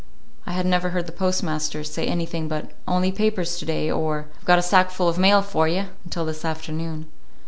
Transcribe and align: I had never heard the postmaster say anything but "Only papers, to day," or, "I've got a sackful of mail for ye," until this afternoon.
I 0.47 0.53
had 0.53 0.65
never 0.65 0.89
heard 0.89 1.05
the 1.05 1.11
postmaster 1.11 1.83
say 1.83 2.07
anything 2.07 2.47
but 2.47 2.71
"Only 2.87 3.11
papers, 3.11 3.59
to 3.59 3.65
day," 3.65 3.91
or, 3.91 4.29
"I've 4.39 4.45
got 4.45 4.57
a 4.57 4.63
sackful 4.63 5.07
of 5.07 5.19
mail 5.19 5.43
for 5.43 5.67
ye," 5.67 5.83
until 6.03 6.25
this 6.25 6.43
afternoon. 6.43 7.05